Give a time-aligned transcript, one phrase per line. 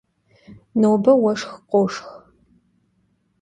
[0.81, 2.07] Nobe vueşşx khoşşx.